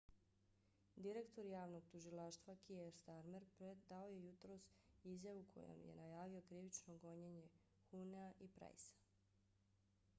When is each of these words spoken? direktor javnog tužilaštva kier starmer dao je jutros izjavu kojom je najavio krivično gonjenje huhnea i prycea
direktor 1.07 1.47
javnog 1.49 1.83
tužilaštva 1.89 2.55
kier 2.67 2.87
starmer 2.95 3.43
dao 3.91 4.07
je 4.13 4.23
jutros 4.23 4.65
izjavu 5.11 5.43
kojom 5.51 5.83
je 5.89 5.95
najavio 5.99 6.41
krivično 6.49 6.95
gonjenje 7.03 7.43
huhnea 7.91 8.33
i 8.47 8.49
prycea 8.57 8.97